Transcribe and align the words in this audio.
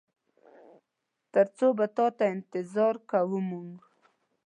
تر 1.33 1.47
څو 1.57 1.67
به 1.77 1.85
تاته 1.97 2.23
انتظار 2.35 2.95
کوو 3.09 3.39
مونږ؟ 3.49 3.71